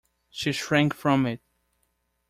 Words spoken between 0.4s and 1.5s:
shrank from it.